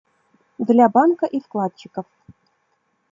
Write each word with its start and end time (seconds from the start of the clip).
Для 0.57 0.87
банка 0.89 1.27
и 1.27 1.39
вкладчиков. 1.39 2.05